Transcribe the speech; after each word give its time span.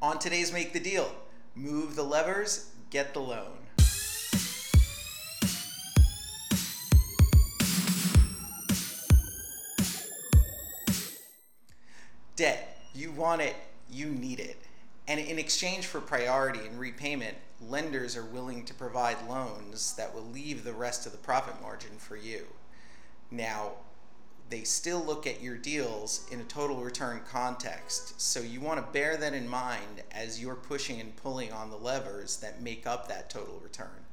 On 0.00 0.16
today's 0.16 0.52
Make 0.52 0.72
the 0.72 0.78
Deal, 0.78 1.12
move 1.56 1.96
the 1.96 2.04
levers, 2.04 2.70
get 2.88 3.14
the 3.14 3.18
loan. 3.18 3.50
Debt, 12.36 12.80
you 12.94 13.10
want 13.10 13.42
it, 13.42 13.56
you 13.90 14.06
need 14.06 14.38
it. 14.38 14.62
And 15.08 15.18
in 15.18 15.36
exchange 15.36 15.86
for 15.86 16.00
priority 16.00 16.60
and 16.60 16.78
repayment, 16.78 17.36
lenders 17.60 18.16
are 18.16 18.24
willing 18.24 18.64
to 18.66 18.74
provide 18.74 19.28
loans 19.28 19.94
that 19.94 20.14
will 20.14 20.22
leave 20.22 20.62
the 20.62 20.72
rest 20.72 21.06
of 21.06 21.12
the 21.12 21.18
profit 21.18 21.60
margin 21.60 21.98
for 21.98 22.14
you. 22.14 22.46
Now, 23.32 23.72
they 24.50 24.62
still 24.62 25.04
look 25.04 25.26
at 25.26 25.42
your 25.42 25.56
deals 25.56 26.26
in 26.30 26.40
a 26.40 26.44
total 26.44 26.76
return 26.76 27.20
context. 27.30 28.20
So 28.20 28.40
you 28.40 28.60
want 28.60 28.78
to 28.84 28.92
bear 28.92 29.16
that 29.16 29.34
in 29.34 29.48
mind 29.48 30.02
as 30.10 30.40
you're 30.40 30.54
pushing 30.54 31.00
and 31.00 31.14
pulling 31.16 31.52
on 31.52 31.70
the 31.70 31.76
levers 31.76 32.38
that 32.38 32.62
make 32.62 32.86
up 32.86 33.08
that 33.08 33.28
total 33.28 33.60
return. 33.62 34.06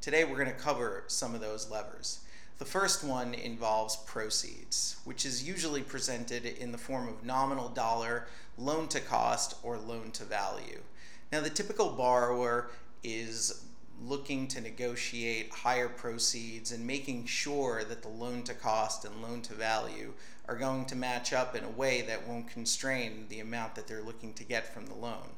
Today 0.00 0.24
we're 0.24 0.36
going 0.36 0.46
to 0.46 0.52
cover 0.52 1.04
some 1.08 1.34
of 1.34 1.40
those 1.40 1.70
levers. 1.70 2.20
The 2.58 2.64
first 2.64 3.02
one 3.02 3.34
involves 3.34 3.96
proceeds, 3.96 4.96
which 5.04 5.24
is 5.24 5.48
usually 5.48 5.82
presented 5.82 6.44
in 6.44 6.72
the 6.72 6.78
form 6.78 7.08
of 7.08 7.24
nominal 7.24 7.70
dollar, 7.70 8.26
loan 8.58 8.86
to 8.88 9.00
cost, 9.00 9.56
or 9.62 9.78
loan 9.78 10.10
to 10.12 10.24
value. 10.24 10.80
Now, 11.32 11.40
the 11.40 11.50
typical 11.50 11.90
borrower 11.90 12.70
is 13.02 13.64
looking 14.02 14.48
to 14.48 14.60
negotiate 14.60 15.52
higher 15.52 15.88
proceeds 15.88 16.72
and 16.72 16.86
making 16.86 17.26
sure 17.26 17.84
that 17.84 18.02
the 18.02 18.08
loan 18.08 18.42
to 18.44 18.54
cost 18.54 19.04
and 19.04 19.22
loan 19.22 19.42
to 19.42 19.54
value 19.54 20.12
are 20.48 20.56
going 20.56 20.84
to 20.86 20.96
match 20.96 21.32
up 21.32 21.54
in 21.54 21.62
a 21.64 21.70
way 21.70 22.02
that 22.02 22.26
won't 22.26 22.48
constrain 22.48 23.26
the 23.28 23.40
amount 23.40 23.74
that 23.74 23.86
they're 23.86 24.02
looking 24.02 24.32
to 24.32 24.44
get 24.44 24.72
from 24.72 24.86
the 24.86 24.94
loan. 24.94 25.28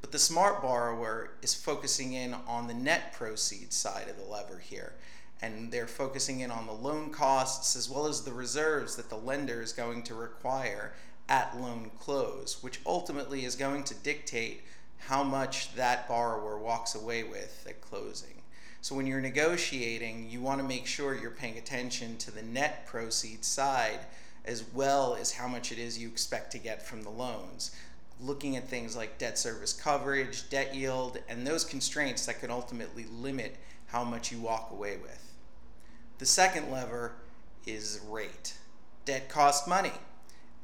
But 0.00 0.12
the 0.12 0.18
smart 0.18 0.62
borrower 0.62 1.30
is 1.42 1.54
focusing 1.54 2.12
in 2.12 2.34
on 2.46 2.66
the 2.66 2.74
net 2.74 3.12
proceeds 3.12 3.76
side 3.76 4.08
of 4.08 4.16
the 4.16 4.24
lever 4.24 4.58
here. 4.58 4.94
And 5.40 5.72
they're 5.72 5.86
focusing 5.86 6.40
in 6.40 6.50
on 6.50 6.66
the 6.66 6.72
loan 6.72 7.10
costs 7.10 7.74
as 7.76 7.90
well 7.90 8.06
as 8.06 8.22
the 8.22 8.32
reserves 8.32 8.96
that 8.96 9.10
the 9.10 9.16
lender 9.16 9.60
is 9.60 9.72
going 9.72 10.02
to 10.04 10.14
require 10.14 10.92
at 11.28 11.56
loan 11.60 11.90
close, 11.98 12.62
which 12.62 12.80
ultimately 12.86 13.44
is 13.44 13.56
going 13.56 13.84
to 13.84 13.94
dictate 13.94 14.62
how 15.06 15.22
much 15.22 15.74
that 15.74 16.08
borrower 16.08 16.58
walks 16.58 16.94
away 16.94 17.24
with 17.24 17.64
at 17.68 17.80
closing. 17.80 18.42
So 18.80 18.94
when 18.94 19.06
you're 19.06 19.20
negotiating, 19.20 20.28
you 20.30 20.40
want 20.40 20.60
to 20.60 20.66
make 20.66 20.86
sure 20.86 21.14
you're 21.14 21.30
paying 21.30 21.58
attention 21.58 22.16
to 22.18 22.30
the 22.30 22.42
net 22.42 22.86
proceeds 22.86 23.46
side 23.46 24.00
as 24.44 24.64
well 24.74 25.14
as 25.14 25.32
how 25.32 25.46
much 25.46 25.70
it 25.70 25.78
is 25.78 25.98
you 25.98 26.08
expect 26.08 26.50
to 26.52 26.58
get 26.58 26.82
from 26.82 27.02
the 27.02 27.10
loans. 27.10 27.74
Looking 28.20 28.56
at 28.56 28.68
things 28.68 28.96
like 28.96 29.18
debt 29.18 29.38
service 29.38 29.72
coverage, 29.72 30.48
debt 30.50 30.74
yield, 30.74 31.18
and 31.28 31.46
those 31.46 31.64
constraints 31.64 32.26
that 32.26 32.40
can 32.40 32.50
ultimately 32.50 33.04
limit 33.04 33.56
how 33.86 34.04
much 34.04 34.32
you 34.32 34.38
walk 34.38 34.70
away 34.72 34.96
with. 34.96 35.32
The 36.18 36.26
second 36.26 36.70
lever 36.70 37.12
is 37.66 38.00
rate. 38.08 38.54
Debt 39.04 39.28
costs 39.28 39.68
money, 39.68 39.92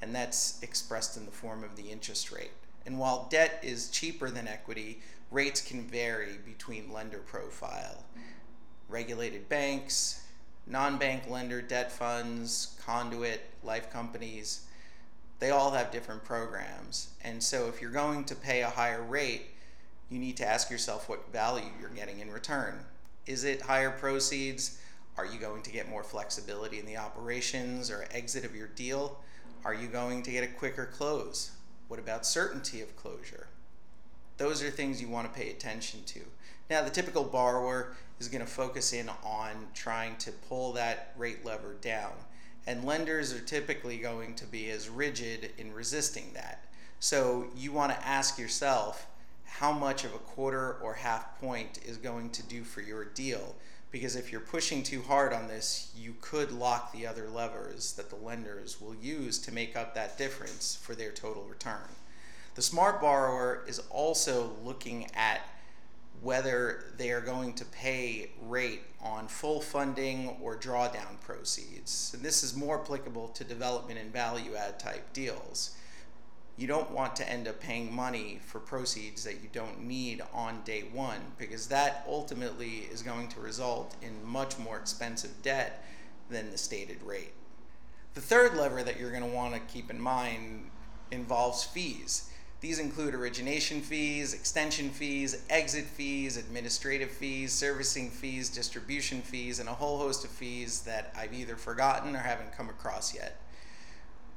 and 0.00 0.14
that's 0.14 0.60
expressed 0.62 1.16
in 1.16 1.24
the 1.24 1.32
form 1.32 1.64
of 1.64 1.76
the 1.76 1.90
interest 1.90 2.30
rate. 2.32 2.50
And 2.88 2.98
while 2.98 3.28
debt 3.28 3.60
is 3.62 3.90
cheaper 3.90 4.30
than 4.30 4.48
equity, 4.48 5.02
rates 5.30 5.60
can 5.60 5.86
vary 5.86 6.38
between 6.42 6.90
lender 6.90 7.18
profile. 7.18 8.02
Regulated 8.88 9.46
banks, 9.50 10.22
non 10.66 10.96
bank 10.96 11.28
lender 11.28 11.60
debt 11.60 11.92
funds, 11.92 12.78
conduit, 12.82 13.42
life 13.62 13.90
companies, 13.90 14.64
they 15.38 15.50
all 15.50 15.70
have 15.72 15.90
different 15.90 16.24
programs. 16.24 17.10
And 17.22 17.42
so 17.42 17.68
if 17.68 17.82
you're 17.82 17.90
going 17.90 18.24
to 18.24 18.34
pay 18.34 18.62
a 18.62 18.70
higher 18.70 19.02
rate, 19.02 19.50
you 20.08 20.18
need 20.18 20.38
to 20.38 20.48
ask 20.48 20.70
yourself 20.70 21.10
what 21.10 21.30
value 21.30 21.68
you're 21.78 21.90
getting 21.90 22.20
in 22.20 22.30
return. 22.30 22.86
Is 23.26 23.44
it 23.44 23.60
higher 23.60 23.90
proceeds? 23.90 24.80
Are 25.18 25.26
you 25.26 25.38
going 25.38 25.60
to 25.64 25.70
get 25.70 25.90
more 25.90 26.02
flexibility 26.02 26.78
in 26.78 26.86
the 26.86 26.96
operations 26.96 27.90
or 27.90 28.08
exit 28.12 28.46
of 28.46 28.56
your 28.56 28.68
deal? 28.68 29.20
Are 29.62 29.74
you 29.74 29.88
going 29.88 30.22
to 30.22 30.30
get 30.30 30.42
a 30.42 30.46
quicker 30.46 30.86
close? 30.86 31.50
What 31.88 31.98
about 31.98 32.26
certainty 32.26 32.80
of 32.80 32.96
closure? 32.96 33.48
Those 34.36 34.62
are 34.62 34.70
things 34.70 35.00
you 35.00 35.08
want 35.08 35.32
to 35.32 35.38
pay 35.38 35.50
attention 35.50 36.00
to. 36.06 36.20
Now, 36.70 36.82
the 36.82 36.90
typical 36.90 37.24
borrower 37.24 37.94
is 38.20 38.28
going 38.28 38.44
to 38.44 38.50
focus 38.50 38.92
in 38.92 39.08
on 39.24 39.68
trying 39.74 40.16
to 40.18 40.30
pull 40.30 40.72
that 40.74 41.14
rate 41.16 41.44
lever 41.44 41.74
down, 41.80 42.12
and 42.66 42.84
lenders 42.84 43.32
are 43.32 43.40
typically 43.40 43.96
going 43.96 44.34
to 44.36 44.44
be 44.44 44.70
as 44.70 44.88
rigid 44.88 45.50
in 45.56 45.72
resisting 45.72 46.30
that. 46.34 46.64
So, 47.00 47.46
you 47.56 47.72
want 47.72 47.92
to 47.92 48.06
ask 48.06 48.38
yourself 48.38 49.06
how 49.44 49.72
much 49.72 50.04
of 50.04 50.14
a 50.14 50.18
quarter 50.18 50.74
or 50.82 50.94
half 50.94 51.40
point 51.40 51.80
is 51.86 51.96
going 51.96 52.30
to 52.30 52.42
do 52.42 52.64
for 52.64 52.82
your 52.82 53.04
deal 53.04 53.54
because 53.90 54.16
if 54.16 54.30
you're 54.30 54.40
pushing 54.40 54.82
too 54.82 55.02
hard 55.02 55.32
on 55.32 55.48
this, 55.48 55.92
you 55.96 56.14
could 56.20 56.52
lock 56.52 56.92
the 56.92 57.06
other 57.06 57.28
levers 57.28 57.92
that 57.94 58.10
the 58.10 58.16
lenders 58.16 58.80
will 58.80 58.94
use 58.94 59.38
to 59.38 59.52
make 59.52 59.76
up 59.76 59.94
that 59.94 60.18
difference 60.18 60.76
for 60.76 60.94
their 60.94 61.10
total 61.10 61.44
return. 61.44 61.88
The 62.54 62.62
smart 62.62 63.00
borrower 63.00 63.64
is 63.66 63.80
also 63.90 64.50
looking 64.64 65.06
at 65.14 65.40
whether 66.20 66.84
they 66.96 67.10
are 67.12 67.20
going 67.20 67.54
to 67.54 67.64
pay 67.66 68.30
rate 68.42 68.82
on 69.00 69.28
full 69.28 69.60
funding 69.60 70.36
or 70.42 70.56
drawdown 70.56 71.20
proceeds. 71.22 72.10
And 72.12 72.22
this 72.22 72.42
is 72.42 72.56
more 72.56 72.80
applicable 72.80 73.28
to 73.28 73.44
development 73.44 74.00
and 74.00 74.12
value 74.12 74.56
add 74.56 74.80
type 74.80 75.12
deals 75.12 75.76
you 76.58 76.66
don't 76.66 76.90
want 76.90 77.14
to 77.16 77.30
end 77.30 77.46
up 77.46 77.60
paying 77.60 77.94
money 77.94 78.40
for 78.44 78.58
proceeds 78.58 79.22
that 79.22 79.40
you 79.42 79.48
don't 79.52 79.80
need 79.80 80.20
on 80.34 80.60
day 80.64 80.82
one 80.92 81.20
because 81.38 81.68
that 81.68 82.04
ultimately 82.08 82.88
is 82.92 83.00
going 83.00 83.28
to 83.28 83.40
result 83.40 83.94
in 84.02 84.26
much 84.26 84.58
more 84.58 84.76
expensive 84.76 85.40
debt 85.42 85.84
than 86.28 86.50
the 86.50 86.58
stated 86.58 87.00
rate. 87.04 87.32
The 88.14 88.20
third 88.20 88.56
lever 88.56 88.82
that 88.82 88.98
you're 88.98 89.12
going 89.12 89.22
to 89.22 89.28
want 89.28 89.54
to 89.54 89.60
keep 89.72 89.88
in 89.88 90.00
mind 90.00 90.70
involves 91.12 91.62
fees. 91.62 92.28
These 92.60 92.80
include 92.80 93.14
origination 93.14 93.80
fees, 93.80 94.34
extension 94.34 94.90
fees, 94.90 95.44
exit 95.48 95.84
fees, 95.84 96.36
administrative 96.36 97.12
fees, 97.12 97.52
servicing 97.52 98.10
fees, 98.10 98.48
distribution 98.48 99.22
fees, 99.22 99.60
and 99.60 99.68
a 99.68 99.74
whole 99.74 99.98
host 99.98 100.24
of 100.24 100.30
fees 100.32 100.80
that 100.80 101.14
I've 101.16 101.32
either 101.32 101.54
forgotten 101.54 102.16
or 102.16 102.18
haven't 102.18 102.56
come 102.56 102.68
across 102.68 103.14
yet. 103.14 103.40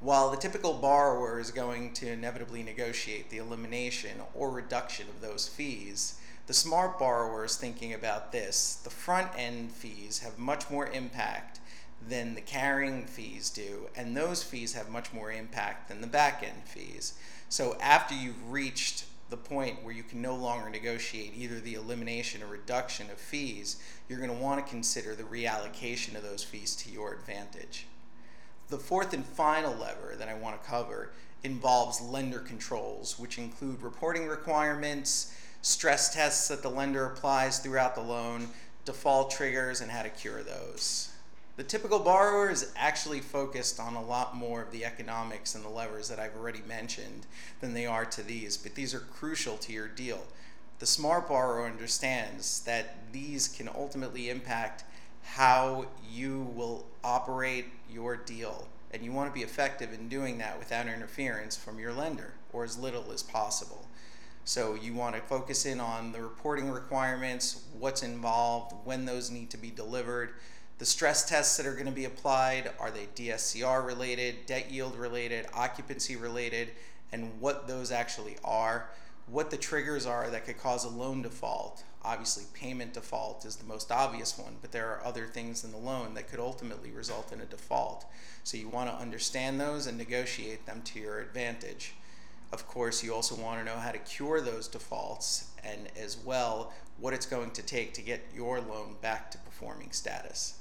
While 0.01 0.31
the 0.31 0.37
typical 0.37 0.73
borrower 0.73 1.39
is 1.39 1.51
going 1.51 1.93
to 1.93 2.11
inevitably 2.11 2.63
negotiate 2.63 3.29
the 3.29 3.37
elimination 3.37 4.17
or 4.33 4.49
reduction 4.49 5.07
of 5.07 5.21
those 5.21 5.47
fees, 5.47 6.19
the 6.47 6.55
smart 6.55 6.97
borrower 6.97 7.45
is 7.45 7.55
thinking 7.55 7.93
about 7.93 8.31
this. 8.31 8.81
The 8.83 8.89
front 8.89 9.29
end 9.37 9.71
fees 9.71 10.17
have 10.19 10.39
much 10.39 10.71
more 10.71 10.87
impact 10.87 11.59
than 12.09 12.33
the 12.33 12.41
carrying 12.41 13.05
fees 13.05 13.51
do, 13.51 13.89
and 13.95 14.17
those 14.17 14.41
fees 14.41 14.73
have 14.73 14.89
much 14.89 15.13
more 15.13 15.31
impact 15.31 15.87
than 15.87 16.01
the 16.01 16.07
back 16.07 16.41
end 16.41 16.63
fees. 16.65 17.13
So 17.47 17.77
after 17.79 18.15
you've 18.15 18.51
reached 18.51 19.05
the 19.29 19.37
point 19.37 19.83
where 19.83 19.93
you 19.93 20.01
can 20.01 20.19
no 20.19 20.35
longer 20.35 20.71
negotiate 20.71 21.33
either 21.35 21.59
the 21.59 21.75
elimination 21.75 22.41
or 22.41 22.47
reduction 22.47 23.11
of 23.11 23.19
fees, 23.19 23.79
you're 24.09 24.17
going 24.17 24.35
to 24.35 24.43
want 24.43 24.65
to 24.65 24.71
consider 24.71 25.13
the 25.13 25.21
reallocation 25.21 26.15
of 26.15 26.23
those 26.23 26.43
fees 26.43 26.75
to 26.77 26.89
your 26.89 27.13
advantage. 27.13 27.85
The 28.71 28.77
fourth 28.77 29.11
and 29.11 29.25
final 29.25 29.75
lever 29.75 30.15
that 30.17 30.29
I 30.29 30.33
want 30.33 30.63
to 30.63 30.69
cover 30.69 31.11
involves 31.43 31.99
lender 31.99 32.39
controls, 32.39 33.19
which 33.19 33.37
include 33.37 33.81
reporting 33.81 34.29
requirements, 34.29 35.35
stress 35.61 36.13
tests 36.13 36.47
that 36.47 36.61
the 36.61 36.69
lender 36.69 37.05
applies 37.05 37.59
throughout 37.59 37.95
the 37.95 38.01
loan, 38.01 38.47
default 38.85 39.29
triggers, 39.29 39.81
and 39.81 39.91
how 39.91 40.03
to 40.03 40.09
cure 40.09 40.41
those. 40.41 41.09
The 41.57 41.65
typical 41.65 41.99
borrower 41.99 42.49
is 42.49 42.71
actually 42.77 43.19
focused 43.19 43.77
on 43.77 43.95
a 43.95 44.01
lot 44.01 44.37
more 44.37 44.61
of 44.61 44.71
the 44.71 44.85
economics 44.85 45.53
and 45.53 45.65
the 45.65 45.69
levers 45.69 46.07
that 46.07 46.17
I've 46.17 46.37
already 46.37 46.61
mentioned 46.65 47.25
than 47.59 47.73
they 47.73 47.85
are 47.85 48.05
to 48.05 48.23
these, 48.23 48.55
but 48.55 48.75
these 48.75 48.93
are 48.93 48.99
crucial 48.99 49.57
to 49.57 49.73
your 49.73 49.89
deal. 49.89 50.23
The 50.79 50.85
smart 50.85 51.27
borrower 51.27 51.65
understands 51.65 52.61
that 52.61 53.11
these 53.11 53.49
can 53.49 53.67
ultimately 53.67 54.29
impact 54.29 54.85
how 55.23 55.85
you 56.09 56.51
will 56.55 56.85
operate 57.03 57.65
your 57.89 58.15
deal. 58.15 58.67
And 58.93 59.03
you 59.03 59.11
want 59.11 59.29
to 59.29 59.33
be 59.33 59.43
effective 59.43 59.93
in 59.93 60.09
doing 60.09 60.37
that 60.39 60.59
without 60.59 60.87
interference 60.87 61.55
from 61.55 61.79
your 61.79 61.93
lender 61.93 62.33
or 62.51 62.63
as 62.63 62.77
little 62.77 63.11
as 63.11 63.23
possible. 63.23 63.87
So 64.43 64.75
you 64.75 64.93
want 64.93 65.15
to 65.15 65.21
focus 65.21 65.65
in 65.65 65.79
on 65.79 66.11
the 66.11 66.21
reporting 66.21 66.69
requirements, 66.71 67.63
what's 67.77 68.03
involved, 68.03 68.73
when 68.83 69.05
those 69.05 69.31
need 69.31 69.49
to 69.51 69.57
be 69.57 69.69
delivered. 69.69 70.33
The 70.79 70.85
stress 70.85 71.29
tests 71.29 71.57
that 71.57 71.65
are 71.65 71.73
going 71.73 71.85
to 71.85 71.91
be 71.91 72.05
applied 72.05 72.71
are 72.79 72.91
they 72.91 73.07
DSCR 73.15 73.85
related, 73.85 74.47
debt 74.47 74.71
yield 74.71 74.95
related, 74.95 75.45
occupancy 75.53 76.15
related, 76.15 76.71
and 77.11 77.39
what 77.39 77.67
those 77.67 77.91
actually 77.91 78.35
are 78.43 78.89
what 79.31 79.49
the 79.49 79.57
triggers 79.57 80.05
are 80.05 80.29
that 80.29 80.45
could 80.45 80.57
cause 80.57 80.83
a 80.83 80.89
loan 80.89 81.21
default. 81.21 81.83
Obviously, 82.03 82.43
payment 82.53 82.93
default 82.93 83.45
is 83.45 83.55
the 83.55 83.65
most 83.65 83.91
obvious 83.91 84.37
one, 84.37 84.57
but 84.61 84.71
there 84.71 84.89
are 84.89 85.05
other 85.05 85.25
things 85.25 85.63
in 85.63 85.71
the 85.71 85.77
loan 85.77 86.13
that 86.15 86.27
could 86.29 86.39
ultimately 86.39 86.91
result 86.91 87.31
in 87.31 87.39
a 87.39 87.45
default. 87.45 88.05
So 88.43 88.57
you 88.57 88.67
want 88.67 88.89
to 88.89 88.95
understand 88.95 89.59
those 89.59 89.87
and 89.87 89.97
negotiate 89.97 90.65
them 90.65 90.81
to 90.85 90.99
your 90.99 91.19
advantage. 91.19 91.93
Of 92.51 92.67
course, 92.67 93.03
you 93.03 93.13
also 93.13 93.35
want 93.35 93.59
to 93.59 93.65
know 93.65 93.79
how 93.79 93.91
to 93.91 93.99
cure 93.99 94.41
those 94.41 94.67
defaults 94.67 95.51
and 95.63 95.87
as 95.97 96.17
well 96.17 96.73
what 96.99 97.13
it's 97.13 97.25
going 97.25 97.51
to 97.51 97.61
take 97.61 97.93
to 97.93 98.01
get 98.01 98.27
your 98.35 98.59
loan 98.59 98.95
back 99.01 99.31
to 99.31 99.37
performing 99.37 99.91
status. 99.91 100.60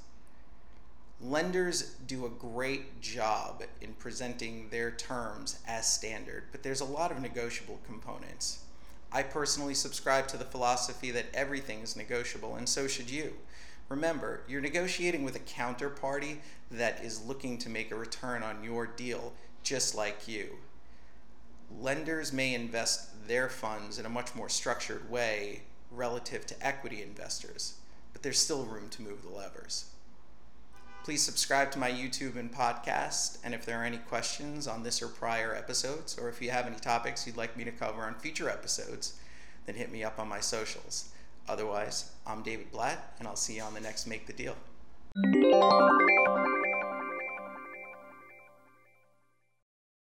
Lenders 1.23 1.97
do 2.07 2.25
a 2.25 2.29
great 2.29 2.99
job 2.99 3.61
in 3.79 3.93
presenting 3.93 4.69
their 4.69 4.89
terms 4.89 5.59
as 5.67 5.91
standard, 5.91 6.45
but 6.51 6.63
there's 6.63 6.81
a 6.81 6.85
lot 6.85 7.11
of 7.11 7.21
negotiable 7.21 7.79
components. 7.85 8.63
I 9.11 9.21
personally 9.21 9.75
subscribe 9.75 10.27
to 10.29 10.37
the 10.37 10.45
philosophy 10.45 11.11
that 11.11 11.27
everything 11.31 11.81
is 11.81 11.95
negotiable, 11.95 12.55
and 12.55 12.67
so 12.67 12.87
should 12.87 13.11
you. 13.11 13.35
Remember, 13.87 14.41
you're 14.47 14.61
negotiating 14.61 15.23
with 15.23 15.35
a 15.35 15.39
counterparty 15.39 16.37
that 16.71 17.03
is 17.03 17.23
looking 17.23 17.59
to 17.59 17.69
make 17.69 17.91
a 17.91 17.95
return 17.95 18.41
on 18.41 18.63
your 18.63 18.87
deal 18.87 19.33
just 19.61 19.93
like 19.93 20.27
you. 20.27 20.55
Lenders 21.79 22.33
may 22.33 22.55
invest 22.55 23.27
their 23.27 23.47
funds 23.47 23.99
in 23.99 24.07
a 24.07 24.09
much 24.09 24.33
more 24.33 24.49
structured 24.49 25.07
way 25.11 25.61
relative 25.91 26.47
to 26.47 26.65
equity 26.65 27.03
investors, 27.03 27.75
but 28.11 28.23
there's 28.23 28.39
still 28.39 28.65
room 28.65 28.89
to 28.89 29.03
move 29.03 29.21
the 29.21 29.29
levers. 29.29 29.85
Please 31.03 31.23
subscribe 31.23 31.71
to 31.71 31.79
my 31.79 31.91
YouTube 31.91 32.37
and 32.37 32.53
podcast, 32.53 33.39
and 33.43 33.55
if 33.55 33.65
there 33.65 33.81
are 33.81 33.83
any 33.83 33.97
questions 33.97 34.67
on 34.67 34.83
this 34.83 35.01
or 35.01 35.07
prior 35.07 35.55
episodes, 35.55 36.15
or 36.19 36.29
if 36.29 36.39
you 36.43 36.51
have 36.51 36.67
any 36.67 36.75
topics 36.75 37.25
you'd 37.25 37.35
like 37.35 37.57
me 37.57 37.63
to 37.63 37.71
cover 37.71 38.03
on 38.03 38.13
future 38.13 38.47
episodes, 38.49 39.19
then 39.65 39.73
hit 39.75 39.91
me 39.91 40.03
up 40.03 40.19
on 40.19 40.29
my 40.29 40.39
socials. 40.39 41.09
Otherwise, 41.49 42.11
I'm 42.27 42.43
David 42.43 42.71
Blatt, 42.71 43.15
and 43.17 43.27
I'll 43.27 43.35
see 43.35 43.55
you 43.55 43.63
on 43.63 43.73
the 43.73 43.81
next 43.81 44.05
Make 44.05 44.27
the 44.27 44.33
Deal. 44.33 44.55